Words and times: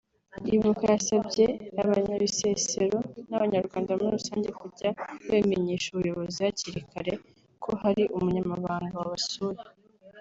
Ibuka 0.55 0.83
yasabye 0.93 1.45
Abanyabisesero 1.81 2.97
n’Abanyarwanda 3.29 3.91
muri 3.97 4.09
rusange 4.17 4.49
kujya 4.61 4.89
babimenyesha 5.27 5.87
ubuyobozi 5.91 6.37
hakiri 6.45 6.79
kare 6.91 7.13
ko 7.63 7.71
hari 7.81 8.03
umunyamahanga 8.15 8.93
wabasuye 9.01 9.61